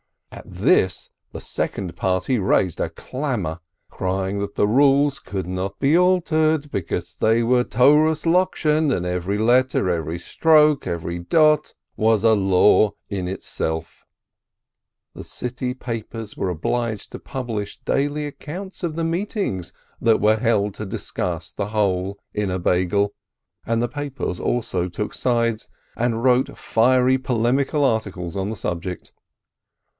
[0.31, 3.59] At this the second party raised a clamor,
[3.91, 9.37] crying that the rules could not be altered, because they were Toras Lokshen and every
[9.37, 14.05] let ter, every stroke, every dot was a law in itself!
[15.13, 20.73] The city papers were obliged to publish daily accounts of the meetings that were held
[20.75, 23.13] to discuss the hole in a Beigel,
[23.67, 29.11] and the papers also took sides, and wrote fiery polemical articles on the subject.